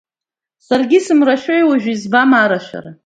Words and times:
Саргьы 0.65 0.97
исымрашәои, 0.99 1.63
уажәы 1.69 1.91
избама 1.93 2.37
арашәара. 2.41 2.91